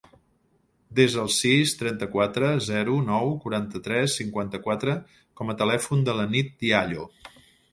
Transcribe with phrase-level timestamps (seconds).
[0.99, 4.97] Desa el sis, trenta-quatre, zero, nou, quaranta-tres, cinquanta-quatre
[5.41, 7.07] com a telèfon de la Nit Diallo.